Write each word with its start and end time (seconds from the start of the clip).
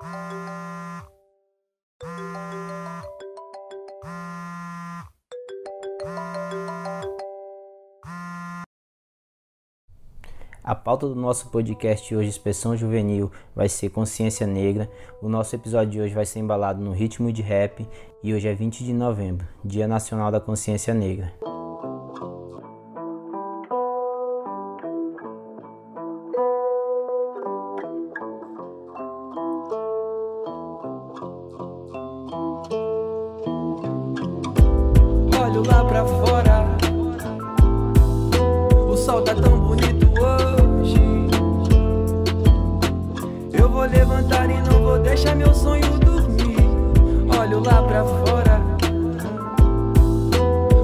A 0.00 1.02
pauta 10.74 11.08
do 11.08 11.16
nosso 11.16 11.48
podcast 11.48 12.14
hoje, 12.14 12.28
Inspeção 12.28 12.76
Juvenil, 12.76 13.32
vai 13.56 13.68
ser 13.68 13.88
Consciência 13.88 14.46
Negra. 14.46 14.88
O 15.20 15.28
nosso 15.28 15.56
episódio 15.56 15.90
de 15.90 16.00
hoje 16.00 16.14
vai 16.14 16.26
ser 16.26 16.38
embalado 16.38 16.80
no 16.80 16.92
ritmo 16.92 17.32
de 17.32 17.42
rap 17.42 17.84
e 18.22 18.32
hoje 18.32 18.46
é 18.46 18.54
20 18.54 18.84
de 18.84 18.92
novembro, 18.92 19.48
Dia 19.64 19.88
Nacional 19.88 20.30
da 20.30 20.38
Consciência 20.38 20.94
Negra. 20.94 21.47
Olho 35.58 35.66
lá 35.66 35.84
pra 35.84 36.04
fora, 36.04 36.64
o 38.88 38.96
sol 38.96 39.22
tá 39.22 39.34
tão 39.34 39.58
bonito 39.58 40.06
hoje. 40.06 41.00
Eu 43.52 43.68
vou 43.68 43.82
levantar 43.82 44.48
e 44.48 44.62
não 44.62 44.84
vou 44.84 45.00
deixar 45.00 45.34
meu 45.34 45.52
sonho 45.52 45.98
dormir. 45.98 46.58
Olho 47.40 47.58
lá 47.58 47.82
pra 47.82 48.04
fora, 48.04 48.60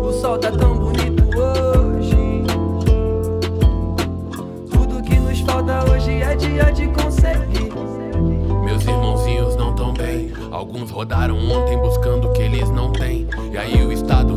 o 0.02 0.12
sol 0.12 0.38
tá 0.38 0.50
tão 0.50 0.76
bonito 0.76 1.22
hoje. 1.38 2.42
Tudo 4.72 5.00
que 5.04 5.20
nos 5.20 5.38
falta 5.42 5.88
hoje 5.88 6.20
é 6.20 6.34
dia 6.34 6.72
de 6.72 6.88
conseguir. 6.88 7.72
Meus 8.64 8.84
irmãozinhos 8.84 9.54
não 9.54 9.72
tão 9.72 9.92
bem. 9.92 10.32
Alguns 10.50 10.90
rodaram 10.90 11.36
ontem 11.36 11.78
buscando 11.78 12.26
o 12.26 12.32
que 12.32 12.42
eles 12.42 12.68
não 12.70 12.90
têm. 12.90 13.28
E 13.52 13.56
aí 13.56 13.86
o 13.86 13.92
Estado 13.92 14.33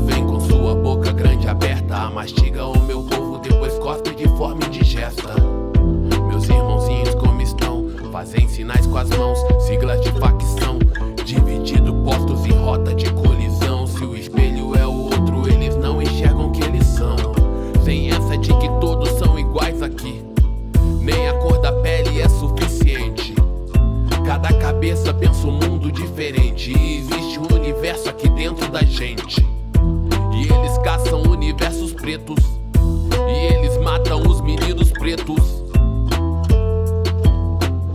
pretos. 35.08 35.64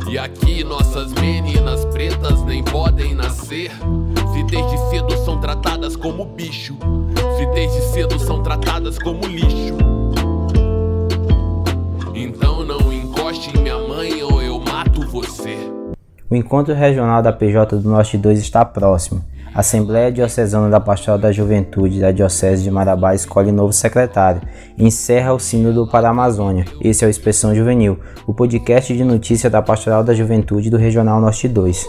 E 0.09 0.19
aqui 0.19 0.65
nossas 0.65 1.13
meninas 1.13 1.85
pretas 1.87 2.43
nem 2.45 2.65
podem 2.65 3.15
nascer. 3.15 3.71
Se 4.33 4.43
desde 4.45 4.79
cedo 4.89 5.15
são 5.23 5.39
tratadas 5.39 5.95
como 5.95 6.25
bicho. 6.25 6.75
Se 7.37 7.47
desde 7.55 7.83
cedo 7.93 8.19
são 8.19 8.43
tratadas 8.43 8.99
como 8.99 9.27
lixo. 9.27 9.77
Então 12.15 12.65
não 12.65 12.91
encoste 12.91 13.59
em 13.59 13.61
minha 13.61 13.79
mãe 13.79 14.23
ou 14.23 14.41
eu 14.41 14.59
mato 14.59 15.07
você. 15.07 15.59
O 16.31 16.35
encontro 16.35 16.73
regional 16.73 17.21
da 17.21 17.31
PJ 17.31 17.77
do 17.77 17.91
Norte 17.91 18.17
2 18.17 18.39
está 18.39 18.65
próximo. 18.65 19.23
A 19.55 19.61
Assembleia 19.61 20.11
Diocesana 20.11 20.71
da 20.71 20.81
Pastoral 20.81 21.19
da 21.19 21.31
Juventude 21.31 22.01
da 22.01 22.11
Diocese 22.11 22.63
de 22.63 22.71
Marabá 22.71 23.15
escolhe 23.15 23.53
novo 23.53 23.73
secretário 23.73 24.41
encerra 24.79 25.35
o 25.35 25.39
Sínodo 25.39 25.87
para 25.87 26.09
a 26.09 26.11
Amazônia. 26.11 26.65
Esse 26.81 27.05
é 27.05 27.07
o 27.07 27.11
Inspeção 27.11 27.55
Juvenil, 27.55 27.99
o 28.27 28.33
podcast 28.33 28.97
de 28.97 29.05
notícia 29.05 29.51
da 29.51 29.61
Pastoral 29.61 30.03
da 30.03 30.15
Juventude 30.15 30.71
do 30.71 30.79
Regional 30.79 31.21
Norte 31.21 31.49
2. 31.49 31.87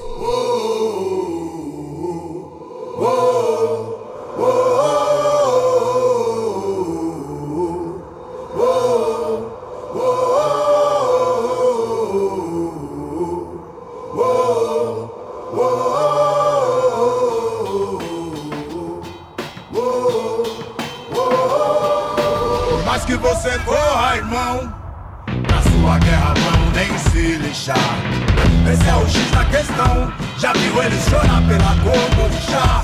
Eles 30.86 31.02
chorar 31.06 31.42
pela 31.48 31.76
cor 31.82 32.28
do 32.28 32.42
chá? 32.42 32.84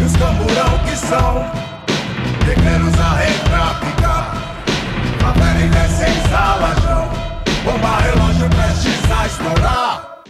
E 0.00 0.04
os 0.04 0.16
camburão 0.16 0.78
que 0.84 0.96
são, 0.96 1.44
pequenos 2.44 2.94
a 2.98 3.74
picar. 3.78 4.34
Favela 5.20 5.60
em 5.60 5.70
descem 5.70 6.28
salajão, 6.28 7.08
bomba 7.62 7.98
relógio 7.98 8.50
prestes 8.50 9.08
a 9.08 9.26
estourar. 9.26 10.24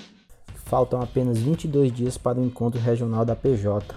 Faltam 0.67 1.01
apenas 1.01 1.39
22 1.39 1.91
dias 1.91 2.19
para 2.19 2.39
o 2.39 2.45
encontro 2.45 2.79
regional 2.79 3.25
da 3.25 3.35
PJ. 3.35 3.95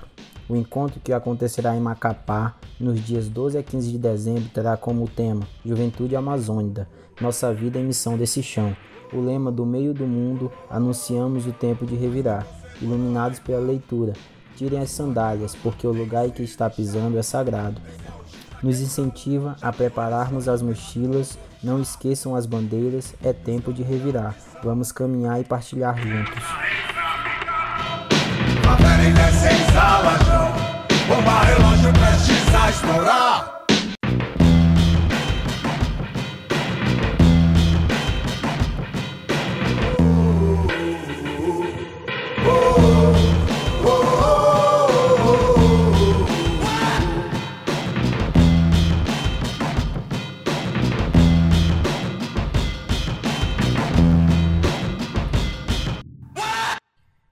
O 0.48 0.56
encontro 0.56 1.02
que 1.02 1.12
acontecerá 1.12 1.76
em 1.76 1.82
Macapá 1.82 2.56
nos 2.80 3.06
dias 3.06 3.28
12 3.28 3.58
a 3.58 3.64
15 3.64 3.92
de 3.92 3.98
dezembro 3.98 4.50
terá 4.54 4.78
como 4.78 5.06
tema 5.06 5.42
Juventude 5.66 6.16
Amazônica, 6.16 6.88
nossa 7.20 7.54
vida 7.54 7.78
em 7.78 7.84
missão 7.84 8.18
desse 8.18 8.42
chão. 8.42 8.74
O 9.14 9.20
lema 9.20 9.52
do 9.52 9.66
meio 9.66 9.94
do 9.94 10.06
mundo, 10.06 10.52
anunciamos 10.70 11.46
o 11.46 11.52
tempo 11.52 11.86
de 11.86 11.96
revirar, 11.96 12.46
iluminados 12.82 13.40
pela 13.40 13.60
leitura. 13.60 14.14
Tirem 14.56 14.80
as 14.80 14.92
sandálias, 14.92 15.56
porque 15.56 15.86
o 15.86 15.92
lugar 15.92 16.28
em 16.28 16.32
que 16.32 16.44
está 16.44 16.70
pisando 16.70 17.18
é 17.18 17.22
sagrado. 17.22 17.82
Nos 18.64 18.80
incentiva 18.80 19.56
a 19.62 19.74
prepararmos 19.74 20.48
as 20.48 20.62
mochilas, 20.62 21.38
não 21.64 21.82
esqueçam 21.82 22.36
as 22.36 22.46
bandeiras, 22.46 23.14
é 23.24 23.34
tempo 23.34 23.74
de 23.74 23.82
revirar. 23.82 24.36
Vamos 24.64 24.92
caminhar 24.92 25.42
e 25.42 25.44
partilhar 25.44 25.98
juntos. 25.98 26.44
Favela 28.64 29.04
em 29.04 29.14
descem 29.14 29.58
salajão, 29.74 30.52
bomba 31.08 31.42
relógio 31.42 31.92
prestes 31.94 32.56
a 32.56 32.70
estourar. 32.70 33.61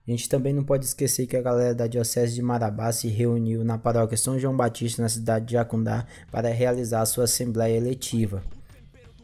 A 0.10 0.12
gente 0.12 0.28
também 0.28 0.52
não 0.52 0.64
pode 0.64 0.86
esquecer 0.86 1.28
que 1.28 1.38
a 1.38 1.42
galera 1.42 1.76
da 1.76 1.86
Diocese 1.86 2.34
de 2.34 2.42
Marabá 2.42 2.92
se 2.92 3.08
reuniu 3.08 3.64
na 3.64 3.78
paróquia 3.78 4.18
São 4.18 4.40
João 4.40 4.58
Batista, 4.58 5.04
na 5.04 5.08
cidade 5.08 5.46
de 5.46 5.54
Jacundá, 5.54 6.08
para 6.32 6.50
realizar 6.50 7.02
a 7.02 7.06
sua 7.06 7.26
assembleia 7.26 7.78
eletiva. 7.78 8.42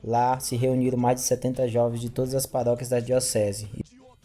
Lá 0.03 0.39
se 0.39 0.55
reuniram 0.55 0.95
mais 0.95 1.15
de 1.15 1.25
70 1.25 1.67
jovens 1.69 2.01
de 2.01 2.11
todas 2.11 2.35
as 2.35 2.45
paróquias 2.45 2.89
da 2.89 2.99
Diocese. 2.99 3.67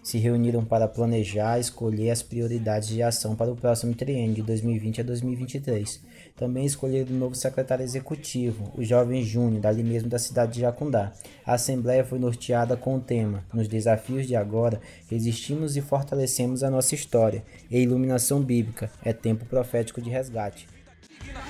Se 0.03 0.19
reuniram 0.19 0.63
para 0.63 0.87
planejar 0.87 1.57
e 1.57 1.63
escolher 1.63 2.11
as 2.11 2.23
prioridades 2.23 2.91
de 2.91 3.03
ação 3.03 3.35
para 3.35 3.51
o 3.51 3.57
próximo 3.57 3.95
triênio 3.95 4.35
de 4.35 4.43
2020 4.43 5.01
a 5.01 5.05
2023. 5.05 5.99
Também 6.41 6.65
escolheram 6.65 7.15
o 7.15 7.19
novo 7.19 7.35
secretário 7.35 7.85
executivo, 7.85 8.73
o 8.75 8.83
jovem 8.83 9.23
Júnior, 9.23 9.61
dali 9.61 9.83
mesmo 9.83 10.09
da 10.09 10.19
cidade 10.19 10.55
de 10.55 10.61
Jacundá. 10.61 11.13
A 11.45 11.53
Assembleia 11.53 12.03
foi 12.03 12.19
norteada 12.19 12.79
com 12.79 12.97
o 12.97 13.01
tema 13.01 13.45
Nos 13.53 13.69
desafios 13.69 14.27
de 14.27 14.35
agora, 14.35 14.81
resistimos 15.11 15.77
e 15.77 15.83
fortalecemos 15.83 16.63
a 16.63 16.71
nossa 16.71 16.95
história. 16.95 17.43
E 17.71 17.79
iluminação 17.79 18.41
bíblica, 18.41 18.91
é 19.05 19.13
tempo 19.13 19.45
profético 19.45 20.01
de 20.01 20.09
resgate. 20.09 20.67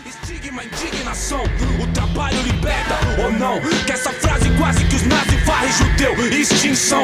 Estigma, 0.05 0.62
indignação, 0.65 1.43
o 1.82 1.87
trabalho 1.88 2.41
liberta 2.43 2.99
ou 3.23 3.32
não? 3.32 3.61
Que 3.87 3.93
essa 3.93 4.11
frase 4.12 4.50
quase 4.59 4.85
que 4.85 4.97
os 4.97 5.03
nazis 5.06 5.43
varrem 5.44 5.73
judeu, 5.73 6.29
extinção, 6.29 7.03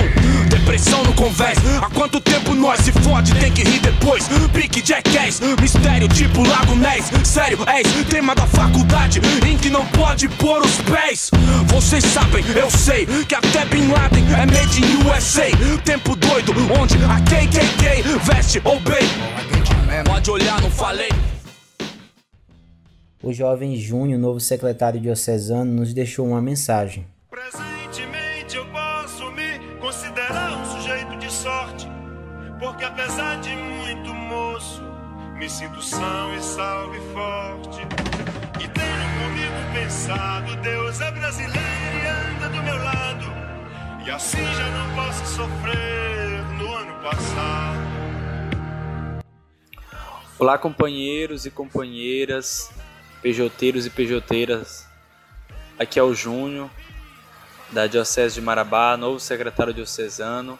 depressão 0.48 1.02
no 1.04 1.14
convés. 1.14 1.56
Há 1.82 1.88
quanto 1.90 2.20
tempo 2.20 2.54
nós 2.54 2.80
se 2.80 2.92
fode, 2.92 3.34
tem 3.34 3.52
que 3.52 3.62
rir 3.62 3.80
depois. 3.80 4.28
Pique 4.52 4.82
jackass 4.84 5.40
Mistério 5.60 6.08
tipo 6.08 6.46
Lago 6.46 6.74
Ness. 6.76 7.10
Sério, 7.24 7.58
és 7.66 7.86
tema 8.08 8.34
da 8.34 8.46
faculdade 8.46 9.20
Em 9.46 9.56
que 9.56 9.70
não 9.70 9.84
pode 9.86 10.28
pôr 10.28 10.60
os 10.62 10.76
pés. 10.82 11.30
Vocês 11.66 12.04
sabem, 12.04 12.44
eu 12.54 12.70
sei 12.70 13.06
Que 13.26 13.34
até 13.34 13.64
Bin 13.66 13.88
Laden 13.88 14.24
é 14.34 14.46
made 14.46 14.84
in 14.84 15.08
USA 15.08 15.46
Tempo 15.84 16.14
doido, 16.16 16.52
onde 16.78 16.96
a 17.04 17.20
KKK 17.20 18.18
veste 18.22 18.60
obey 18.64 19.08
Pode 20.04 20.30
olhar, 20.30 20.60
não 20.60 20.70
falei 20.70 21.08
o 23.26 23.32
jovem 23.32 23.74
Júnior, 23.74 24.20
novo 24.20 24.38
secretário 24.38 25.00
diocesano, 25.00 25.72
nos 25.72 25.92
deixou 25.92 26.28
uma 26.28 26.40
mensagem. 26.40 27.04
Presentemente 27.28 28.56
eu 28.56 28.64
posso 28.66 29.28
me 29.32 29.58
considerar 29.80 30.56
um 30.56 30.64
sujeito 30.64 31.18
de 31.18 31.32
sorte, 31.32 31.88
porque 32.60 32.84
apesar 32.84 33.40
de 33.40 33.50
muito 33.50 34.14
moço, 34.14 34.80
me 35.36 35.50
sinto 35.50 35.82
são 35.82 36.36
e 36.36 36.40
salvo 36.40 36.94
e 36.94 37.00
forte. 37.12 37.80
E 38.62 38.68
tenho 38.68 39.08
comigo 39.18 39.72
pensado, 39.74 40.54
Deus 40.62 41.00
é 41.00 41.10
brasileiro 41.10 41.58
e 41.58 42.36
anda 42.36 42.48
do 42.48 42.62
meu 42.62 42.76
lado, 42.76 43.26
e 44.06 44.10
assim 44.10 44.38
já 44.38 44.70
não 44.70 44.94
posso 44.94 45.26
sofrer 45.34 46.44
no 46.58 46.72
ano 46.72 47.02
passado. 47.02 47.86
Olá, 50.38 50.56
companheiros 50.56 51.44
e 51.44 51.50
companheiras 51.50 52.70
pejoteiros 53.26 53.84
e 53.84 53.90
pejoteiras. 53.90 54.86
Aqui 55.76 55.98
é 55.98 56.02
o 56.04 56.14
Júnior, 56.14 56.70
da 57.72 57.88
Diocese 57.88 58.36
de 58.36 58.40
Marabá, 58.40 58.96
novo 58.96 59.18
secretário 59.18 59.74
diocesano, 59.74 60.56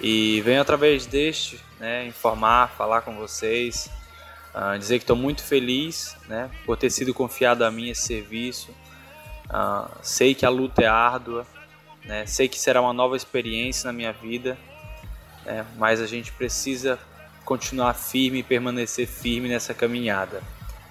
e 0.00 0.40
venho 0.40 0.60
através 0.60 1.06
deste 1.06 1.60
né, 1.78 2.04
informar, 2.04 2.74
falar 2.76 3.02
com 3.02 3.14
vocês, 3.14 3.88
uh, 4.52 4.76
dizer 4.76 4.98
que 4.98 5.04
estou 5.04 5.14
muito 5.14 5.44
feliz 5.44 6.16
né, 6.26 6.50
por 6.64 6.76
ter 6.76 6.90
sido 6.90 7.14
confiado 7.14 7.64
a 7.64 7.70
mim 7.70 7.88
esse 7.88 8.02
serviço. 8.02 8.72
Uh, 9.48 9.88
sei 10.02 10.34
que 10.34 10.44
a 10.44 10.50
luta 10.50 10.82
é 10.82 10.88
árdua, 10.88 11.46
né, 12.04 12.26
sei 12.26 12.48
que 12.48 12.58
será 12.58 12.82
uma 12.82 12.92
nova 12.92 13.16
experiência 13.16 13.86
na 13.86 13.92
minha 13.92 14.12
vida, 14.12 14.58
né, 15.44 15.64
mas 15.78 16.00
a 16.00 16.06
gente 16.08 16.32
precisa 16.32 16.98
continuar 17.44 17.94
firme 17.94 18.40
e 18.40 18.42
permanecer 18.42 19.06
firme 19.06 19.48
nessa 19.48 19.72
caminhada. 19.72 20.42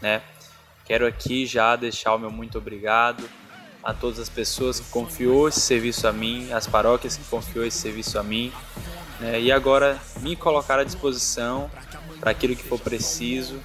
Né? 0.01 0.21
Quero 0.85 1.07
aqui 1.07 1.47
já 1.47 1.75
deixar 1.75 2.13
o 2.13 2.19
meu 2.19 2.29
muito 2.29 2.59
obrigado 2.59 3.27
a 3.83 3.91
todas 3.91 4.19
as 4.19 4.29
pessoas 4.29 4.79
que 4.79 4.89
confiou 4.89 5.47
esse 5.47 5.59
serviço 5.59 6.07
a 6.07 6.13
mim, 6.13 6.51
as 6.53 6.67
paróquias 6.67 7.17
que 7.17 7.23
confiou 7.25 7.65
esse 7.65 7.77
serviço 7.77 8.19
a 8.19 8.23
mim, 8.23 8.51
né, 9.19 9.41
e 9.41 9.51
agora 9.51 9.99
me 10.21 10.35
colocar 10.35 10.79
à 10.79 10.83
disposição 10.83 11.69
para 12.19 12.31
aquilo 12.31 12.55
que 12.55 12.63
for 12.63 12.79
preciso 12.79 13.59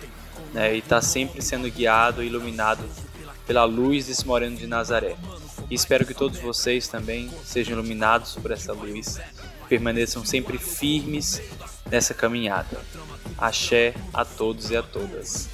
né, 0.53 0.75
e 0.75 0.79
estar 0.79 0.97
tá 0.97 1.03
sempre 1.03 1.43
sendo 1.43 1.71
guiado 1.71 2.23
iluminado 2.23 2.85
pela 3.47 3.65
luz 3.65 4.07
desse 4.07 4.27
Moreno 4.27 4.57
de 4.57 4.67
Nazaré. 4.67 5.17
E 5.69 5.75
espero 5.75 6.07
que 6.07 6.15
todos 6.15 6.39
vocês 6.39 6.89
também 6.89 7.31
sejam 7.45 7.75
iluminados 7.75 8.35
por 8.37 8.51
essa 8.51 8.73
luz, 8.73 9.21
permaneçam 9.69 10.25
sempre 10.25 10.57
firmes 10.57 11.41
nessa 11.91 12.15
caminhada. 12.15 12.81
Axé 13.37 13.95
a 14.13 14.25
todos 14.25 14.71
e 14.71 14.77
a 14.77 14.83
todas. 14.83 15.49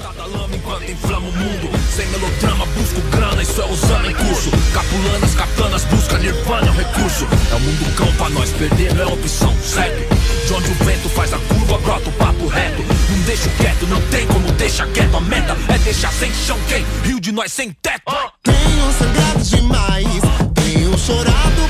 Afastada 0.00 0.26
lama 0.26 0.56
enquanto 0.56 0.90
inflama 0.90 1.28
o 1.28 1.32
mundo. 1.32 1.70
Sem 1.94 2.06
melodrama, 2.08 2.64
busco 2.66 3.00
grana, 3.10 3.42
isso 3.42 3.60
é 3.60 3.66
usando 3.66 4.10
em 4.10 4.14
curso. 4.14 4.50
Capulanas, 4.72 5.34
katanas, 5.34 5.84
busca 5.84 6.18
nirvana, 6.18 6.68
é 6.68 6.70
um 6.70 6.74
recurso. 6.74 7.28
É 7.50 7.54
o 7.54 7.60
mundo 7.60 7.94
cão 7.94 8.12
pra 8.14 8.30
nós, 8.30 8.50
perder 8.52 8.94
não 8.94 9.02
é 9.02 9.06
opção, 9.12 9.54
certo? 9.62 10.14
De 10.46 10.54
onde 10.54 10.70
o 10.70 10.74
vento 10.84 11.08
faz 11.10 11.32
a 11.34 11.38
curva, 11.38 11.78
brota 11.78 12.08
o 12.08 12.12
papo 12.12 12.46
reto. 12.48 12.82
Não 12.82 13.20
deixo 13.26 13.50
quieto, 13.58 13.86
não 13.86 14.00
tem 14.08 14.26
como 14.26 14.50
deixar 14.52 14.86
quieto. 14.88 15.16
A 15.16 15.20
meta 15.20 15.56
é 15.68 15.78
deixar 15.78 16.12
sem 16.12 16.32
chão 16.32 16.58
quem? 16.68 16.84
Rio 17.04 17.20
de 17.20 17.32
nós 17.32 17.52
sem 17.52 17.70
teto. 17.82 18.02
Tenho 18.42 18.92
sangrado 18.98 19.44
demais, 19.44 20.06
tenho 20.54 20.98
chorado 20.98 21.69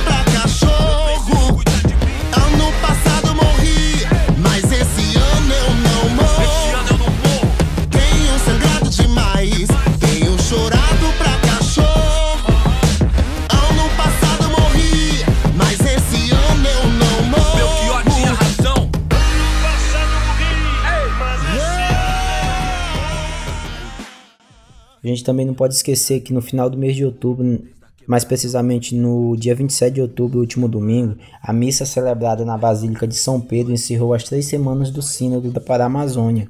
A 25.03 25.07
gente 25.07 25.25
também 25.25 25.47
não 25.47 25.55
pode 25.55 25.75
esquecer 25.75 26.21
que 26.21 26.33
no 26.33 26.43
final 26.43 26.69
do 26.69 26.77
mês 26.77 26.95
de 26.95 27.05
outubro, 27.05 27.63
mais 28.07 28.23
precisamente 28.23 28.95
no 28.95 29.35
dia 29.37 29.55
27 29.55 29.95
de 29.95 30.03
outubro, 30.03 30.41
último 30.41 30.69
domingo, 30.69 31.17
a 31.43 31.53
missa 31.53 31.87
celebrada 31.87 32.45
na 32.45 32.59
Basílica 32.59 33.09
de 33.09 33.15
São 33.15 33.41
Pedro 33.41 33.73
encerrou 33.73 34.13
as 34.13 34.25
três 34.25 34.47
semanas 34.47 34.91
do 34.91 35.01
Sínodo 35.01 35.51
da 35.51 35.61
para 35.61 35.85
a 35.85 35.87
Amazônia, 35.87 36.49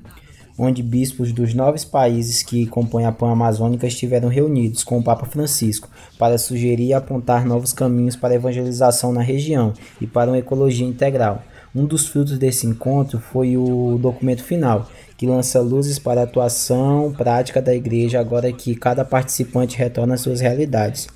onde 0.59 0.83
bispos 0.83 1.33
dos 1.33 1.55
nove 1.55 1.79
países 1.87 2.43
que 2.43 2.67
compõem 2.67 3.07
a 3.07 3.13
Pan-Amazônica 3.13 3.87
estiveram 3.87 4.29
reunidos 4.29 4.83
com 4.83 4.99
o 4.99 5.03
Papa 5.03 5.27
Francisco 5.27 5.89
para 6.19 6.37
sugerir 6.37 6.89
e 6.89 6.93
apontar 6.93 7.47
novos 7.47 7.73
caminhos 7.73 8.17
para 8.17 8.35
a 8.35 8.37
evangelização 8.37 9.13
na 9.13 9.23
região 9.23 9.73
e 10.01 10.09
para 10.09 10.31
uma 10.31 10.39
ecologia 10.39 10.87
integral. 10.87 11.43
Um 11.73 11.85
dos 11.87 12.09
frutos 12.09 12.37
desse 12.37 12.67
encontro 12.67 13.21
foi 13.21 13.57
o 13.57 13.97
documento 13.97 14.43
final, 14.43 14.89
que 15.17 15.25
lança 15.25 15.61
luzes 15.61 16.01
para 16.01 16.21
a 16.21 16.25
atuação 16.25 17.15
prática 17.17 17.63
da 17.63 17.73
igreja 17.73 18.19
agora 18.19 18.53
que 18.53 18.75
cada 18.75 19.05
participante 19.05 19.79
retorna 19.79 20.15
às 20.15 20.21
suas 20.21 20.41
realidades. 20.41 21.07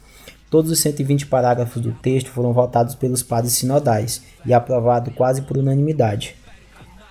Todos 0.48 0.70
os 0.70 0.78
120 0.78 1.26
parágrafos 1.26 1.82
do 1.82 1.90
texto 1.90 2.30
foram 2.30 2.52
votados 2.52 2.94
pelos 2.94 3.20
padres 3.20 3.54
sinodais 3.54 4.22
e 4.46 4.54
aprovado 4.54 5.10
quase 5.10 5.42
por 5.42 5.58
unanimidade. 5.58 6.36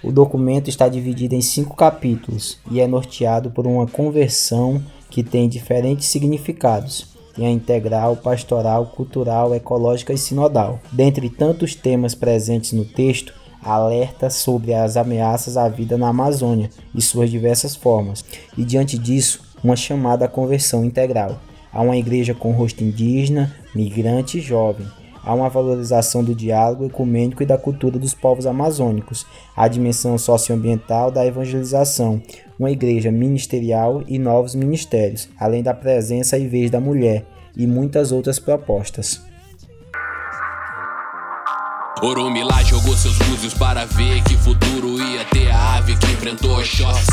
O 0.02 0.10
documento 0.10 0.70
está 0.70 0.88
dividido 0.88 1.36
em 1.36 1.42
cinco 1.42 1.76
capítulos 1.76 2.60
e 2.72 2.80
é 2.80 2.88
norteado 2.88 3.52
por 3.52 3.68
uma 3.68 3.86
conversão 3.86 4.82
que 5.10 5.22
tem 5.22 5.50
diferentes 5.50 6.08
significados. 6.08 7.13
Tem 7.36 7.48
a 7.48 7.52
integral, 7.52 8.16
pastoral, 8.18 8.86
cultural, 8.86 9.56
ecológica 9.56 10.14
e 10.14 10.18
sinodal. 10.18 10.80
Dentre 10.92 11.30
tantos 11.30 11.74
temas 11.74 12.14
presentes 12.14 12.74
no 12.74 12.86
texto, 12.86 13.34
alerta 13.62 14.30
sobre 14.30 14.74
as 14.74 14.98
ameaças 14.98 15.58
à 15.58 15.68
vida 15.68 15.98
na 15.98 16.10
Amazônia 16.10 16.70
e 16.94 17.02
suas 17.02 17.32
diversas 17.32 17.76
formas, 17.76 18.24
e 18.58 18.64
diante 18.64 18.98
disso, 18.98 19.42
uma 19.64 19.76
chamada 19.76 20.26
à 20.26 20.28
conversão 20.28 20.84
integral. 20.84 21.40
Há 21.72 21.82
uma 21.82 21.98
igreja 21.98 22.36
com 22.36 22.52
rosto 22.52 22.84
indígena, 22.84 23.56
migrante 23.74 24.38
e 24.38 24.42
jovem. 24.42 24.86
Há 25.26 25.34
uma 25.34 25.50
valorização 25.50 26.24
do 26.24 26.36
diálogo 26.36 26.86
ecumênico 26.86 27.42
e 27.42 27.46
da 27.46 27.58
cultura 27.58 27.98
dos 27.98 28.14
povos 28.14 28.46
amazônicos. 28.46 29.26
A 29.56 29.68
dimensão 29.68 30.18
socioambiental 30.18 31.10
da 31.10 31.26
evangelização, 31.26 32.22
uma 32.60 32.72
igreja 32.72 33.10
ministerial 33.10 34.04
e 34.08 34.20
novos 34.20 34.54
ministérios, 34.54 35.30
além 35.40 35.64
da 35.64 35.74
presença 35.74 36.38
e 36.38 36.48
vez 36.48 36.70
da 36.70 36.80
mulher, 36.80 37.26
e 37.56 37.66
muitas 37.66 38.12
outras 38.12 38.38
propostas. 38.38 39.22
Orumilá 42.02 42.62
jogou 42.64 42.98
seus 42.98 43.18
búzios 43.20 43.54
para 43.54 43.86
ver 43.86 44.22
que 44.24 44.36
futuro 44.36 45.02
ia 45.02 45.24
ter 45.26 45.50
a 45.50 45.76
ave 45.76 45.96
que 45.96 46.06
enfrentou 46.08 46.58
Oxóssi. 46.60 47.12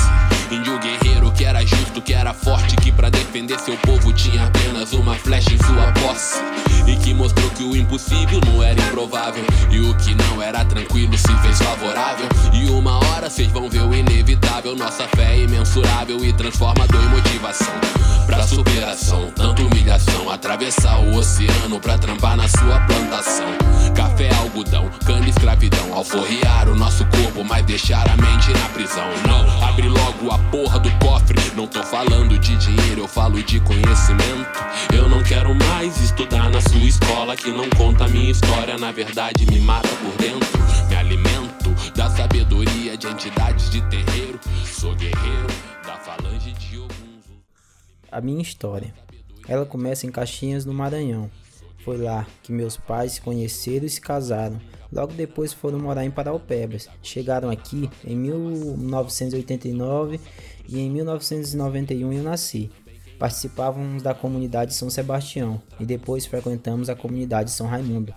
Índio 0.51 0.77
guerreiro 0.81 1.31
que 1.33 1.45
era 1.45 1.65
justo, 1.65 2.03
que 2.03 2.13
era 2.13 2.35
forte, 2.35 2.75
que 2.75 2.91
pra 2.91 3.09
defender 3.09 3.57
seu 3.61 3.77
povo 3.77 4.13
tinha 4.13 4.47
apenas 4.47 4.93
uma 4.93 5.15
flecha 5.15 5.55
impossível 8.01 8.41
não 8.47 8.63
era 8.63 8.81
improvável. 8.81 9.45
E 9.71 9.81
o 9.81 9.95
que 9.97 10.15
não 10.15 10.43
era 10.43 10.65
tranquilo 10.65 11.17
se 11.17 11.37
fez 11.39 11.59
favorável. 11.59 12.27
E 12.53 12.71
uma 12.71 12.99
hora 13.07 13.29
vocês 13.29 13.51
vão 13.53 13.69
ver 13.69 13.83
o 13.83 13.95
inevitável. 13.95 14.75
Nossa 14.75 15.07
fé 15.09 15.37
é 15.37 15.41
imensurável 15.41 16.25
e 16.25 16.33
transformador 16.33 17.03
em 17.03 17.09
motivação. 17.09 18.00
Superação, 18.51 19.31
tanta 19.31 19.63
humilhação. 19.63 20.29
Atravessar 20.29 20.99
o 20.99 21.15
oceano 21.15 21.79
pra 21.79 21.97
trampar 21.97 22.37
na 22.37 22.49
sua 22.49 22.81
plantação. 22.81 23.47
Café, 23.95 24.29
algodão, 24.35 24.91
cana, 25.07 25.29
escravidão. 25.29 25.95
Alforriar 25.95 26.69
o 26.69 26.75
nosso 26.75 27.07
corpo, 27.07 27.45
mas 27.45 27.65
deixar 27.65 28.05
a 28.11 28.17
mente 28.17 28.53
na 28.53 28.69
prisão. 28.71 29.07
Não, 29.25 29.69
abre 29.69 29.89
logo 29.89 30.33
a 30.33 30.39
porra 30.51 30.81
do 30.81 30.91
cofre. 30.99 31.39
Não 31.55 31.69
tô 31.69 31.81
falando 31.85 32.37
de 32.41 32.57
dinheiro, 32.57 33.03
eu 33.03 33.09
falo 33.09 33.41
de 33.41 33.61
conhecimento. 33.61 34.51
Eu 34.93 35.09
não 35.09 35.23
quero 35.23 35.55
mais 35.55 35.97
estudar 36.01 36.51
na 36.51 36.61
sua 36.61 36.81
escola 36.81 37.37
que 37.37 37.53
não 37.53 37.71
conta 37.71 38.09
minha 38.09 38.33
história. 38.33 38.77
Na 38.77 38.91
verdade, 38.91 39.47
me 39.47 39.61
mata 39.61 39.89
por 39.89 40.17
dentro. 40.17 40.59
Me 40.89 40.97
alimento 40.97 41.71
da 41.95 42.11
sabedoria 42.11 42.97
de 42.97 43.07
entidades 43.07 43.71
de 43.71 43.81
terreiro. 43.83 44.41
Sou 44.67 44.93
guerreiro 44.97 45.47
da 45.87 45.95
falange 45.95 46.51
de. 46.51 46.71
A 48.11 48.21
minha 48.21 48.43
história. 48.43 48.93
Ela 49.47 49.65
começa 49.65 50.07
em 50.07 50.11
Caxias, 50.11 50.65
no 50.65 50.75
Maranhão. 50.75 51.31
Foi 51.85 51.97
lá 51.97 52.27
que 52.43 52.53
meus 52.53 52.77
pais 52.77 53.13
se 53.13 53.21
conheceram 53.21 53.87
e 53.87 53.91
se 53.91 54.01
casaram. 54.01 54.61
Logo 54.93 55.13
depois 55.13 55.53
foram 55.53 55.79
morar 55.79 56.05
em 56.05 56.11
Paraupebas. 56.11 56.89
Chegaram 57.03 57.49
aqui 57.49 57.89
em 58.05 58.17
1989 58.17 60.21
e 60.69 60.81
em 60.81 60.91
1991 60.91 62.13
eu 62.13 62.23
nasci. 62.23 62.71
Participávamos 63.19 64.03
da 64.03 64.15
comunidade 64.15 64.75
São 64.75 64.91
Sebastião 64.91 65.63
e 65.79 65.85
depois 65.85 66.27
frequentamos 66.27 66.89
a 66.89 66.97
comunidade 66.97 67.51
São 67.51 67.67
Raimundo. 67.67 68.15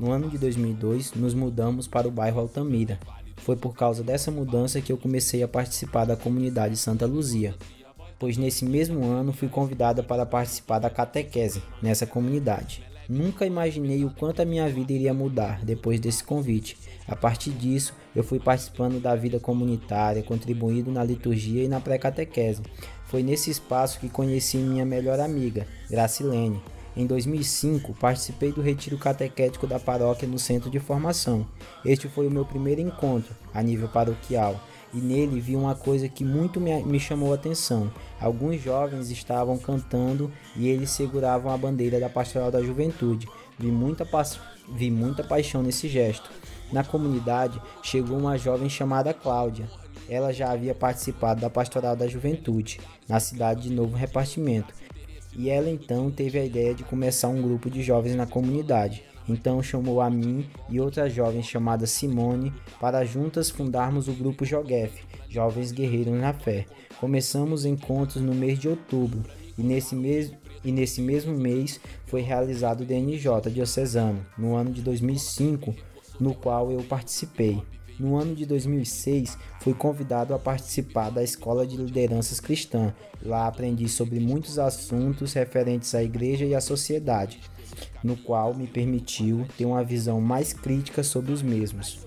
No 0.00 0.10
ano 0.10 0.30
de 0.30 0.38
2002, 0.38 1.12
nos 1.12 1.34
mudamos 1.34 1.86
para 1.86 2.08
o 2.08 2.10
bairro 2.10 2.40
Altamira. 2.40 2.98
Foi 3.36 3.56
por 3.56 3.74
causa 3.74 4.02
dessa 4.02 4.30
mudança 4.30 4.80
que 4.80 4.90
eu 4.90 4.96
comecei 4.96 5.42
a 5.42 5.48
participar 5.48 6.04
da 6.04 6.16
comunidade 6.16 6.76
Santa 6.76 7.04
Luzia, 7.04 7.54
pois 8.24 8.38
nesse 8.38 8.64
mesmo 8.64 9.04
ano 9.04 9.34
fui 9.34 9.48
convidada 9.48 10.02
para 10.02 10.24
participar 10.24 10.78
da 10.78 10.88
catequese 10.88 11.62
nessa 11.82 12.06
comunidade. 12.06 12.82
Nunca 13.06 13.44
imaginei 13.44 14.02
o 14.02 14.08
quanto 14.08 14.40
a 14.40 14.46
minha 14.46 14.66
vida 14.66 14.94
iria 14.94 15.12
mudar 15.12 15.62
depois 15.62 16.00
desse 16.00 16.24
convite. 16.24 16.74
A 17.06 17.14
partir 17.14 17.50
disso, 17.50 17.92
eu 18.16 18.24
fui 18.24 18.40
participando 18.40 18.98
da 18.98 19.14
vida 19.14 19.38
comunitária, 19.38 20.22
contribuindo 20.22 20.90
na 20.90 21.04
liturgia 21.04 21.64
e 21.64 21.68
na 21.68 21.80
pré-catequese. 21.80 22.62
Foi 23.04 23.22
nesse 23.22 23.50
espaço 23.50 24.00
que 24.00 24.08
conheci 24.08 24.56
minha 24.56 24.86
melhor 24.86 25.20
amiga, 25.20 25.66
Gracilene. 25.90 26.62
Em 26.96 27.06
2005, 27.06 27.92
participei 27.92 28.52
do 28.52 28.62
retiro 28.62 28.96
catequético 28.96 29.66
da 29.66 29.78
paróquia 29.78 30.26
no 30.26 30.38
centro 30.38 30.70
de 30.70 30.78
formação. 30.78 31.46
Este 31.84 32.08
foi 32.08 32.26
o 32.26 32.30
meu 32.30 32.46
primeiro 32.46 32.80
encontro 32.80 33.34
a 33.52 33.62
nível 33.62 33.88
paroquial 33.88 34.58
e 34.94 34.98
nele 34.98 35.40
vi 35.40 35.56
uma 35.56 35.74
coisa 35.74 36.08
que 36.08 36.24
muito 36.24 36.60
me, 36.60 36.82
me 36.84 37.00
chamou 37.00 37.32
a 37.32 37.34
atenção. 37.34 37.90
Alguns 38.20 38.62
jovens 38.62 39.10
estavam 39.10 39.58
cantando 39.58 40.30
e 40.56 40.68
eles 40.68 40.90
seguravam 40.90 41.52
a 41.52 41.56
bandeira 41.56 41.98
da 41.98 42.08
Pastoral 42.08 42.50
da 42.50 42.62
Juventude. 42.62 43.26
Vi 43.58 43.66
muita, 43.66 44.06
vi 44.68 44.90
muita 44.90 45.24
paixão 45.24 45.62
nesse 45.62 45.88
gesto. 45.88 46.30
Na 46.72 46.84
comunidade 46.84 47.60
chegou 47.82 48.16
uma 48.16 48.38
jovem 48.38 48.68
chamada 48.68 49.12
Cláudia. 49.12 49.68
Ela 50.08 50.32
já 50.32 50.52
havia 50.52 50.74
participado 50.74 51.40
da 51.40 51.50
Pastoral 51.50 51.96
da 51.96 52.06
Juventude, 52.06 52.80
na 53.08 53.18
cidade 53.18 53.62
de 53.62 53.70
Novo 53.70 53.96
Repartimento, 53.96 54.74
e 55.36 55.50
ela 55.50 55.70
então 55.70 56.10
teve 56.10 56.38
a 56.38 56.44
ideia 56.44 56.74
de 56.74 56.84
começar 56.84 57.28
um 57.28 57.42
grupo 57.42 57.68
de 57.68 57.82
jovens 57.82 58.14
na 58.14 58.26
comunidade. 58.26 59.02
Então 59.28 59.62
chamou 59.62 60.00
a 60.00 60.10
mim 60.10 60.46
e 60.68 60.80
outra 60.80 61.08
jovem 61.08 61.42
chamada 61.42 61.86
Simone 61.86 62.52
para 62.80 63.04
juntas 63.04 63.48
fundarmos 63.50 64.06
o 64.08 64.12
grupo 64.12 64.44
Jogef, 64.44 65.02
Jovens 65.28 65.72
Guerreiros 65.72 66.14
na 66.14 66.32
Fé. 66.32 66.66
Começamos 67.00 67.64
encontros 67.64 68.22
no 68.22 68.34
mês 68.34 68.58
de 68.58 68.68
outubro 68.68 69.22
e 69.56 69.62
nesse 69.62 69.94
mês 69.94 70.32
e 70.64 70.72
nesse 70.72 71.00
mesmo 71.00 71.36
mês 71.36 71.78
foi 72.06 72.22
realizado 72.22 72.80
o 72.80 72.84
DNJ 72.86 73.50
diocesano, 73.52 74.24
no 74.38 74.54
ano 74.54 74.72
de 74.72 74.80
2005, 74.80 75.74
no 76.18 76.34
qual 76.34 76.72
eu 76.72 76.82
participei. 76.84 77.62
No 78.00 78.16
ano 78.16 78.34
de 78.34 78.46
2006, 78.46 79.38
fui 79.60 79.74
convidado 79.74 80.34
a 80.34 80.38
participar 80.38 81.10
da 81.10 81.22
Escola 81.22 81.66
de 81.66 81.76
Lideranças 81.76 82.40
Cristã. 82.40 82.94
Lá 83.22 83.46
aprendi 83.46 83.88
sobre 83.88 84.18
muitos 84.18 84.58
assuntos 84.58 85.34
referentes 85.34 85.94
à 85.94 86.02
igreja 86.02 86.44
e 86.44 86.54
à 86.54 86.60
sociedade 86.60 87.38
no 88.02 88.16
qual 88.16 88.54
me 88.54 88.66
permitiu 88.66 89.46
ter 89.56 89.64
uma 89.64 89.84
visão 89.84 90.20
mais 90.20 90.52
crítica 90.52 91.02
sobre 91.02 91.32
os 91.32 91.42
mesmos. 91.42 91.98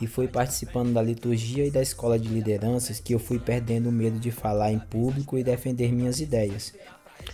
E 0.00 0.06
foi 0.06 0.28
participando 0.28 0.92
da 0.92 1.02
liturgia 1.02 1.66
e 1.66 1.70
da 1.70 1.80
escola 1.80 2.18
de 2.18 2.28
lideranças 2.28 3.00
que 3.00 3.14
eu 3.14 3.18
fui 3.18 3.38
perdendo 3.38 3.88
o 3.88 3.92
medo 3.92 4.18
de 4.18 4.30
falar 4.30 4.70
em 4.70 4.78
público 4.78 5.38
e 5.38 5.44
defender 5.44 5.92
minhas 5.92 6.20
ideias. 6.20 6.74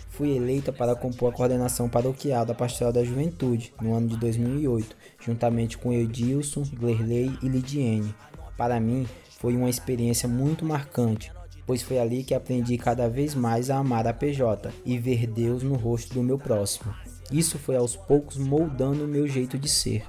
Fui 0.09 0.35
eleita 0.35 0.71
para 0.71 0.95
compor 0.95 1.33
a 1.33 1.35
coordenação 1.35 1.89
paroquial 1.89 2.45
da 2.45 2.53
Pastoral 2.53 2.93
da 2.93 3.03
Juventude 3.03 3.73
no 3.81 3.93
ano 3.93 4.07
de 4.07 4.17
2008, 4.17 4.95
juntamente 5.19 5.77
com 5.77 5.91
Edilson, 5.91 6.63
Glerley 6.73 7.37
e 7.41 7.47
Lidiene. 7.49 8.13
Para 8.55 8.79
mim, 8.79 9.07
foi 9.39 9.57
uma 9.57 9.69
experiência 9.69 10.29
muito 10.29 10.63
marcante, 10.63 11.31
pois 11.65 11.81
foi 11.81 11.99
ali 11.99 12.23
que 12.23 12.33
aprendi 12.33 12.77
cada 12.77 13.09
vez 13.09 13.35
mais 13.35 13.69
a 13.69 13.77
amar 13.77 14.07
a 14.07 14.13
PJ 14.13 14.71
e 14.85 14.97
ver 14.97 15.27
Deus 15.27 15.63
no 15.63 15.75
rosto 15.75 16.13
do 16.13 16.23
meu 16.23 16.37
próximo. 16.37 16.93
Isso 17.31 17.57
foi 17.57 17.75
aos 17.75 17.95
poucos 17.95 18.37
moldando 18.37 19.05
o 19.05 19.07
meu 19.07 19.27
jeito 19.27 19.57
de 19.57 19.69
ser. 19.69 20.03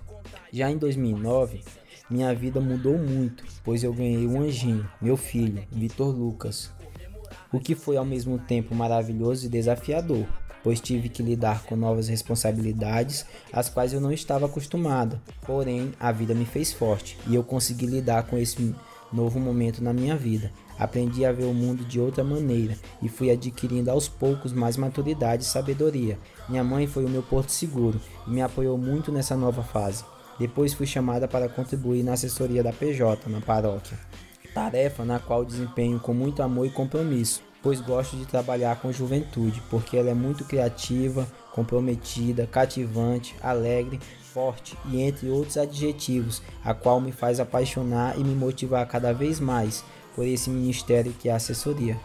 Já 0.52 0.70
em 0.70 0.78
2009, 0.78 1.62
minha 2.08 2.34
vida 2.34 2.60
mudou 2.60 2.98
muito, 2.98 3.44
pois 3.64 3.82
eu 3.82 3.92
ganhei 3.92 4.26
um 4.26 4.40
anjinho, 4.40 4.88
meu 5.00 5.16
filho, 5.16 5.64
Vitor 5.72 6.14
Lucas. 6.14 6.70
O 7.52 7.58
que 7.58 7.74
foi 7.74 7.96
ao 7.96 8.04
mesmo 8.04 8.38
tempo 8.38 8.74
maravilhoso 8.74 9.46
e 9.46 9.48
desafiador, 9.48 10.26
pois 10.62 10.80
tive 10.80 11.08
que 11.08 11.22
lidar 11.22 11.62
com 11.64 11.76
novas 11.76 12.08
responsabilidades, 12.08 13.26
às 13.52 13.68
quais 13.68 13.92
eu 13.92 14.00
não 14.00 14.12
estava 14.12 14.46
acostumado. 14.46 15.20
Porém, 15.46 15.92
a 16.00 16.10
vida 16.10 16.34
me 16.34 16.44
fez 16.44 16.72
forte 16.72 17.18
e 17.26 17.34
eu 17.34 17.44
consegui 17.44 17.86
lidar 17.86 18.24
com 18.24 18.38
esse 18.38 18.74
novo 19.14 19.38
momento 19.38 19.82
na 19.82 19.92
minha 19.92 20.16
vida. 20.16 20.52
Aprendi 20.78 21.24
a 21.24 21.32
ver 21.32 21.44
o 21.44 21.54
mundo 21.54 21.84
de 21.84 22.00
outra 22.00 22.24
maneira 22.24 22.76
e 23.00 23.08
fui 23.08 23.30
adquirindo 23.30 23.90
aos 23.90 24.08
poucos 24.08 24.52
mais 24.52 24.76
maturidade 24.76 25.44
e 25.44 25.46
sabedoria. 25.46 26.18
Minha 26.48 26.64
mãe 26.64 26.86
foi 26.86 27.04
o 27.04 27.08
meu 27.08 27.22
porto 27.22 27.50
seguro 27.50 28.00
e 28.26 28.30
me 28.30 28.42
apoiou 28.42 28.76
muito 28.76 29.12
nessa 29.12 29.36
nova 29.36 29.62
fase. 29.62 30.04
Depois 30.38 30.74
fui 30.74 30.86
chamada 30.86 31.28
para 31.28 31.48
contribuir 31.48 32.02
na 32.02 32.14
assessoria 32.14 32.62
da 32.62 32.72
PJ 32.72 33.30
na 33.30 33.40
paróquia, 33.40 33.96
tarefa 34.52 35.04
na 35.04 35.20
qual 35.20 35.44
desempenho 35.44 36.00
com 36.00 36.12
muito 36.12 36.42
amor 36.42 36.66
e 36.66 36.70
compromisso, 36.70 37.40
pois 37.62 37.80
gosto 37.80 38.16
de 38.16 38.26
trabalhar 38.26 38.80
com 38.80 38.92
juventude, 38.92 39.62
porque 39.70 39.96
ela 39.96 40.10
é 40.10 40.14
muito 40.14 40.44
criativa, 40.44 41.26
comprometida, 41.54 42.48
cativante, 42.48 43.36
alegre, 43.40 44.00
forte 44.20 44.76
e 44.90 45.00
entre 45.00 45.30
outros 45.30 45.56
adjetivos, 45.56 46.42
a 46.64 46.74
qual 46.74 47.00
me 47.00 47.12
faz 47.12 47.38
apaixonar 47.38 48.18
e 48.18 48.24
me 48.24 48.34
motivar 48.34 48.84
cada 48.88 49.14
vez 49.14 49.38
mais 49.38 49.84
por 50.16 50.26
esse 50.26 50.50
ministério 50.50 51.12
que 51.12 51.28
é 51.28 51.32
a 51.32 51.36
assessoria. 51.36 51.96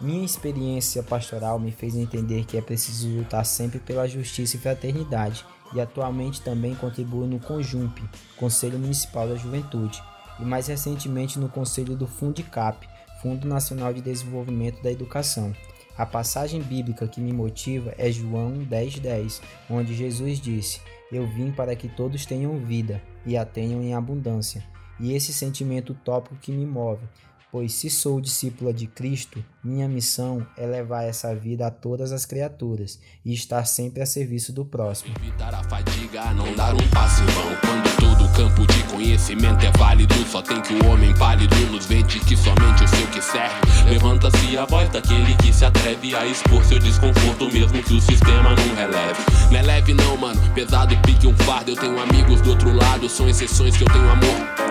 Minha 0.00 0.24
experiência 0.24 1.02
pastoral 1.02 1.58
me 1.58 1.70
fez 1.70 1.94
entender 1.94 2.46
que 2.46 2.56
é 2.56 2.62
preciso 2.62 3.08
lutar 3.08 3.44
sempre 3.44 3.78
pela 3.78 4.08
justiça 4.08 4.56
e 4.56 4.58
fraternidade, 4.58 5.44
e 5.74 5.80
atualmente 5.80 6.40
também 6.40 6.74
contribuo 6.74 7.26
no 7.26 7.38
CONJUMP, 7.38 8.02
Conselho 8.36 8.78
Municipal 8.78 9.28
da 9.28 9.36
Juventude, 9.36 10.02
e 10.40 10.44
mais 10.44 10.66
recentemente 10.66 11.38
no 11.38 11.48
Conselho 11.48 11.94
do 11.94 12.06
Fundicap, 12.06 12.88
Fundo 13.20 13.46
Nacional 13.46 13.92
de 13.92 14.00
Desenvolvimento 14.00 14.82
da 14.82 14.90
Educação. 14.90 15.54
A 15.96 16.06
passagem 16.06 16.62
bíblica 16.62 17.06
que 17.06 17.20
me 17.20 17.32
motiva 17.32 17.94
é 17.98 18.10
João 18.10 18.66
10,10, 18.66 19.00
10, 19.00 19.42
onde 19.68 19.94
Jesus 19.94 20.40
disse: 20.40 20.80
Eu 21.10 21.26
vim 21.26 21.52
para 21.52 21.76
que 21.76 21.88
todos 21.88 22.24
tenham 22.24 22.58
vida 22.58 23.02
e 23.26 23.36
a 23.36 23.44
tenham 23.44 23.82
em 23.82 23.94
abundância. 23.94 24.64
E 24.98 25.12
esse 25.14 25.32
sentimento 25.32 25.92
utópico 25.92 26.36
que 26.36 26.52
me 26.52 26.64
move, 26.64 27.06
pois 27.52 27.74
se 27.74 27.90
sou 27.90 28.18
discípula 28.18 28.72
de 28.72 28.86
Cristo, 28.86 29.44
minha 29.62 29.86
missão 29.86 30.44
é 30.56 30.66
levar 30.66 31.02
essa 31.02 31.34
vida 31.34 31.66
a 31.66 31.70
todas 31.70 32.10
as 32.10 32.24
criaturas 32.24 32.98
e 33.22 33.34
estar 33.34 33.66
sempre 33.66 34.02
a 34.02 34.06
serviço 34.06 34.54
do 34.54 34.64
próximo. 34.64 35.14
Evitar 35.20 35.54
a 35.54 35.62
fadiga, 35.64 36.32
não 36.32 36.56
dar 36.56 36.74
um 36.74 36.88
passo 36.88 37.22
vão. 37.24 37.54
Quando 37.60 37.96
todo 37.96 38.32
campo 38.34 38.66
de 38.72 38.82
conhecimento 38.84 39.66
é 39.66 39.70
válido, 39.72 40.14
só 40.24 40.40
tem 40.40 40.62
que 40.62 40.72
o 40.72 40.86
homem 40.86 41.14
pálido 41.18 41.54
nos 41.70 41.84
vende 41.84 42.20
que 42.20 42.34
somente 42.34 42.84
o 42.84 42.88
seu 42.88 43.06
que 43.08 43.20
serve. 43.20 43.54
Levanta-se 43.86 44.56
a 44.56 44.64
voz 44.64 44.88
daquele 44.88 45.36
que 45.36 45.52
se 45.52 45.66
atreve 45.66 46.16
a 46.16 46.26
expor 46.26 46.64
seu 46.64 46.78
desconforto, 46.78 47.52
mesmo 47.52 47.82
que 47.82 47.92
o 47.92 48.00
sistema 48.00 48.56
não 48.56 48.74
releve. 48.74 49.20
Não 49.50 49.58
é 49.58 49.62
leve 49.62 49.92
não, 49.92 50.16
mano, 50.16 50.40
pesado 50.54 50.96
pique 51.02 51.26
um 51.26 51.36
fardo. 51.36 51.72
Eu 51.72 51.76
tenho 51.76 52.00
amigos 52.00 52.40
do 52.40 52.50
outro 52.50 52.74
lado, 52.74 53.10
são 53.10 53.28
exceções 53.28 53.76
que 53.76 53.84
eu 53.84 53.88
tenho 53.88 54.08
amor. 54.08 54.61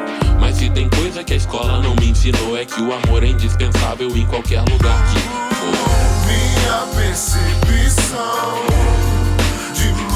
Mas 0.42 0.58
se 0.58 0.72
tem 0.72 0.90
coisa 0.90 1.24
que 1.24 1.34
a 1.34 1.36
escola 1.36 1.80
não 1.84 1.96
me 1.98 2.10
ensinou 2.10 2.58
é 2.58 2.66
que 2.66 2.82
o 2.82 2.92
amor 2.92 3.24
é 3.24 3.28
indispensável 3.28 4.10
em 4.18 4.26
qualquer 4.26 4.62
lugar 4.62 5.06
que 5.14 5.20
for. 5.56 5.68
Minha 6.26 6.80
percepção 6.96 8.56
de 9.72 10.11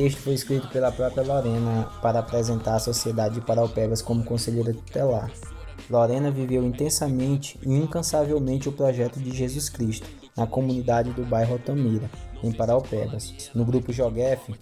texto 0.00 0.22
foi 0.22 0.32
escrito 0.32 0.66
pela 0.68 0.90
própria 0.90 1.22
Lorena 1.22 1.86
para 2.00 2.20
apresentar 2.20 2.76
a 2.76 2.78
sociedade 2.78 3.34
de 3.34 3.42
Paraupebas 3.42 4.00
como 4.00 4.24
conselheira 4.24 4.72
tutelar. 4.72 5.30
Lorena 5.90 6.30
viveu 6.30 6.64
intensamente 6.64 7.58
e 7.62 7.74
incansavelmente 7.74 8.66
o 8.66 8.72
projeto 8.72 9.20
de 9.20 9.30
Jesus 9.30 9.68
Cristo 9.68 10.08
na 10.34 10.46
comunidade 10.46 11.10
do 11.10 11.22
bairro 11.22 11.52
Altamira, 11.52 12.10
em 12.42 12.50
Paraupebas. 12.50 13.50
No 13.54 13.62
grupo 13.62 13.92
Jogef, 13.92 14.54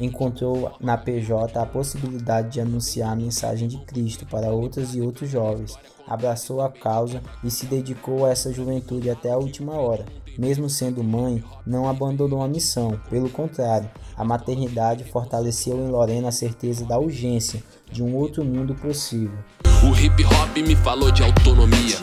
encontrou 0.00 0.72
na 0.80 0.96
PJ 0.96 1.60
a 1.60 1.66
possibilidade 1.66 2.52
de 2.52 2.60
anunciar 2.62 3.12
a 3.12 3.16
mensagem 3.16 3.68
de 3.68 3.76
Cristo 3.84 4.24
para 4.24 4.52
outras 4.52 4.94
e 4.94 5.02
outros 5.02 5.28
jovens, 5.28 5.78
abraçou 6.06 6.62
a 6.62 6.70
causa 6.70 7.20
e 7.44 7.50
se 7.50 7.66
dedicou 7.66 8.24
a 8.24 8.30
essa 8.30 8.50
juventude 8.50 9.10
até 9.10 9.30
a 9.30 9.36
última 9.36 9.74
hora. 9.74 10.06
Mesmo 10.38 10.70
sendo 10.70 11.02
mãe, 11.02 11.42
não 11.66 11.88
abandonou 11.88 12.40
a 12.40 12.48
missão. 12.48 12.98
Pelo 13.10 13.28
contrário, 13.28 13.90
a 14.16 14.24
maternidade 14.24 15.02
fortaleceu 15.02 15.76
em 15.76 15.90
Lorena 15.90 16.28
a 16.28 16.32
certeza 16.32 16.86
da 16.86 16.96
urgência 16.96 17.60
de 17.90 18.02
um 18.02 18.14
outro 18.14 18.44
mundo 18.44 18.74
possível. 18.76 19.36
O 19.82 19.96
hip 19.96 20.24
hop 20.24 20.56
me 20.56 20.76
falou 20.76 21.10
de 21.10 21.22
autonomia. 21.24 21.96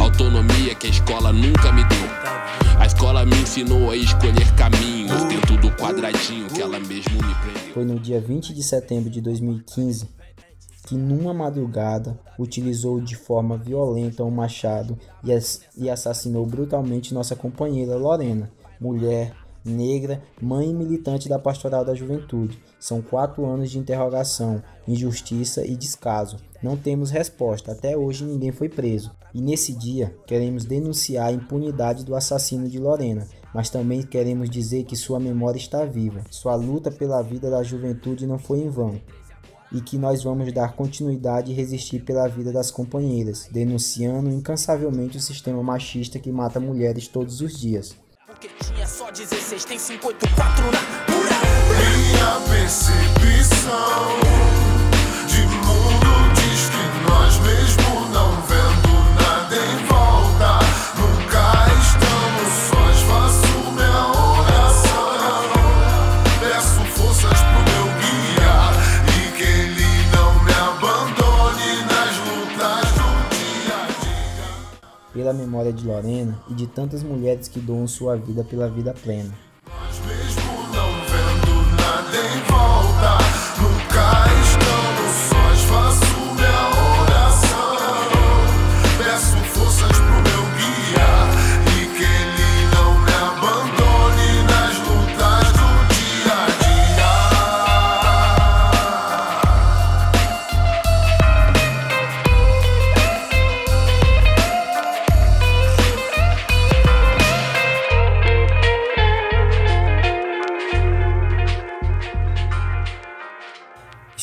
Autonomia 0.00 0.74
que 0.74 0.86
a 0.86 0.90
escola 0.90 1.32
nunca 1.32 1.72
me 1.72 1.82
deu. 1.84 2.08
A 2.78 2.86
escola 2.86 3.24
me 3.24 3.36
ensinou 3.36 3.90
a 3.90 3.96
escolher 3.96 4.54
caminhos 4.54 5.24
dentro 5.24 5.56
do 5.56 5.70
quadradinho 5.72 6.46
que 6.48 6.60
ela 6.60 6.78
mesmo 6.78 7.14
me 7.14 7.34
prendeu. 7.34 7.74
Foi 7.74 7.84
no 7.84 7.98
dia 7.98 8.20
20 8.20 8.54
de 8.54 8.62
setembro 8.62 9.10
de 9.10 9.20
2015 9.20 10.23
que, 10.86 10.94
numa 10.96 11.32
madrugada, 11.32 12.18
utilizou 12.38 13.00
de 13.00 13.16
forma 13.16 13.56
violenta 13.56 14.24
um 14.24 14.30
machado 14.30 14.98
e, 15.24 15.30
e 15.82 15.90
assassinou 15.90 16.44
brutalmente 16.44 17.14
nossa 17.14 17.34
companheira 17.34 17.96
Lorena, 17.96 18.50
mulher, 18.80 19.34
negra, 19.64 20.22
mãe 20.40 20.70
e 20.70 20.74
militante 20.74 21.28
da 21.28 21.38
Pastoral 21.38 21.84
da 21.84 21.94
Juventude. 21.94 22.62
São 22.78 23.00
quatro 23.00 23.46
anos 23.46 23.70
de 23.70 23.78
interrogação, 23.78 24.62
injustiça 24.86 25.66
e 25.66 25.74
descaso. 25.74 26.36
Não 26.62 26.76
temos 26.76 27.10
resposta, 27.10 27.72
até 27.72 27.96
hoje 27.96 28.24
ninguém 28.24 28.52
foi 28.52 28.68
preso. 28.68 29.10
E 29.32 29.40
nesse 29.40 29.72
dia, 29.72 30.14
queremos 30.26 30.64
denunciar 30.64 31.28
a 31.28 31.32
impunidade 31.32 32.04
do 32.04 32.14
assassino 32.14 32.68
de 32.68 32.78
Lorena, 32.78 33.26
mas 33.54 33.70
também 33.70 34.02
queremos 34.02 34.50
dizer 34.50 34.84
que 34.84 34.96
sua 34.96 35.18
memória 35.18 35.58
está 35.58 35.84
viva. 35.84 36.22
Sua 36.30 36.54
luta 36.54 36.90
pela 36.90 37.22
vida 37.22 37.50
da 37.50 37.62
juventude 37.62 38.26
não 38.26 38.38
foi 38.38 38.58
em 38.58 38.68
vão. 38.68 39.00
E 39.74 39.80
que 39.80 39.98
nós 39.98 40.22
vamos 40.22 40.52
dar 40.52 40.74
continuidade 40.74 41.50
e 41.50 41.54
resistir 41.54 42.04
pela 42.04 42.28
vida 42.28 42.52
das 42.52 42.70
companheiras, 42.70 43.48
denunciando 43.50 44.30
incansavelmente 44.30 45.16
o 45.16 45.20
sistema 45.20 45.60
machista 45.64 46.18
que 46.20 46.30
mata 46.30 46.60
mulheres 46.60 47.08
todos 47.08 47.40
os 47.40 47.58
dias. 47.58 47.96
Porque 48.24 48.48
tinha 48.64 48.86
só 48.86 49.10
16, 49.10 49.64
tem 49.64 49.76
584 49.76 50.64
na 50.66 50.80
pura. 51.06 51.34
Minha 51.74 52.40
percepção 52.48 54.20
de 55.26 55.42
mundo 55.42 56.12
diz 56.34 56.70
que 56.70 56.84
nós 57.10 57.38
mesmo 57.40 57.83
Pela 75.24 75.32
memória 75.32 75.72
de 75.72 75.86
Lorena 75.86 76.38
e 76.50 76.52
de 76.52 76.66
tantas 76.66 77.02
mulheres 77.02 77.48
que 77.48 77.58
doam 77.58 77.88
sua 77.88 78.14
vida 78.14 78.44
pela 78.44 78.68
vida 78.68 78.92
plena. 78.92 79.32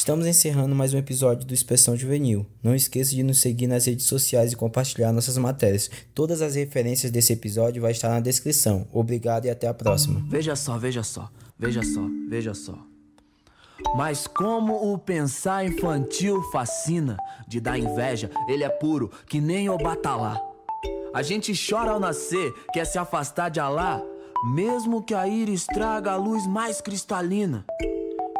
Estamos 0.01 0.25
encerrando 0.25 0.74
mais 0.74 0.96
um 0.96 0.98
episódio 0.98 1.46
do 1.46 1.53
Inspeção 1.53 1.96
Juvenil. 1.96 2.43
Não 2.63 2.74
esqueça 2.74 3.12
de 3.12 3.22
nos 3.22 3.39
seguir 3.39 3.67
nas 3.67 3.86
redes 3.86 4.08
sociais 4.08 4.51
e 4.51 4.55
compartilhar 4.55 5.12
nossas 5.12 5.38
matérias. 5.38 5.91
Todas 6.15 6.41
as 6.41 6.55
referências 6.55 7.12
desse 7.12 7.34
episódio 7.34 7.84
vai 7.84 7.91
estar 7.91 8.10
na 8.10 8.20
descrição. 8.20 8.88
Obrigado 8.91 9.46
e 9.46 9.51
até 9.51 9.67
a 9.67 9.75
próxima. 9.75 10.20
Veja 10.27 10.55
só, 10.55 10.75
veja 10.79 11.03
só, 11.03 11.29
veja 11.55 11.84
só, 11.84 12.01
veja 12.27 12.55
só. 12.55 12.75
Mas 13.96 14.25
como 14.25 14.91
o 14.91 14.98
pensar 14.98 15.67
infantil 15.67 16.41
fascina, 16.51 17.15
de 17.47 17.62
dar 17.62 17.78
inveja, 17.78 18.32
ele 18.47 18.63
é 18.63 18.69
puro, 18.69 19.12
que 19.28 19.39
nem 19.39 19.69
o 19.69 19.78
batalá. 19.78 20.41
A 21.13 21.21
gente 21.21 21.54
chora 21.54 21.91
ao 21.91 21.99
nascer, 21.99 22.52
quer 22.73 22.86
se 22.86 22.97
afastar 22.97 23.49
de 23.49 23.60
Alá, 23.60 24.02
mesmo 24.56 25.04
que 25.04 25.13
a 25.13 25.28
íris 25.28 25.67
traga 25.67 26.13
a 26.13 26.15
luz 26.15 26.47
mais 26.47 26.82
cristalina. 26.82 27.63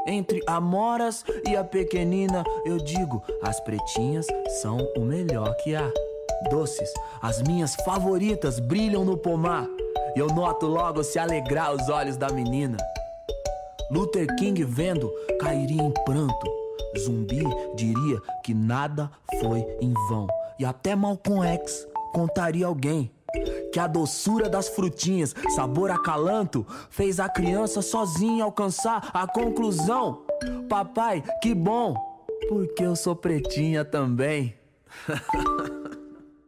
Entre 0.06 0.42
amoras 0.48 1.24
e 1.48 1.56
a 1.56 1.64
pequenina, 1.64 2.44
eu 2.66 2.78
digo, 2.78 3.22
as 3.44 3.60
pretinhas 3.60 4.26
são 4.62 4.78
o 4.98 5.02
melhor 5.02 5.54
que 5.58 5.76
há. 5.76 5.92
Doces, 6.50 6.92
as 7.22 7.42
minhas 7.44 7.76
favoritas 7.86 8.60
brilham 8.60 9.06
no 9.06 9.16
pomar. 9.16 9.68
Eu 10.16 10.28
noto 10.28 10.66
logo 10.66 11.04
se 11.04 11.20
alegrar 11.20 11.74
os 11.74 11.88
olhos 11.88 12.18
da 12.18 12.30
menina. 12.30 12.78
Luther 13.92 14.28
King 14.38 14.64
vendo 14.64 15.12
cairia 15.40 15.84
em 15.84 15.92
pranto. 16.06 16.52
Zumbi 16.98 17.44
diria 17.76 18.20
que 18.44 18.54
nada 18.54 19.10
foi 19.40 19.66
em 19.80 19.94
vão. 20.10 20.28
E 20.58 20.66
até 20.66 20.96
Malcolm 20.96 21.46
X 21.46 21.88
contaria 22.12 22.66
alguém 22.66 23.12
que 23.72 23.80
a 23.80 23.88
doçura 23.88 24.50
das 24.50 24.70
frutinhas, 24.70 25.36
sabor 25.56 25.92
acalanto, 25.92 26.66
fez 26.90 27.20
a 27.20 27.30
criança 27.30 27.82
sozinha 27.82 28.44
alcançar 28.44 29.10
a 29.14 29.28
conclusão. 29.28 30.24
Papai, 30.70 31.24
que 31.42 31.54
bom, 31.54 31.96
porque 32.50 32.84
eu 32.84 32.96
sou 32.96 33.16
pretinha 33.16 33.84
também. 33.86 34.56